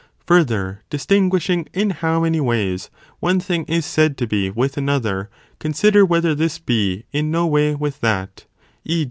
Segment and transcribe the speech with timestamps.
[0.01, 5.29] gation: Further, distinguishing in how many ways one thing is said to be with another,
[5.59, 8.45] consider whether this be in no way with that;
[8.87, 8.99] 6.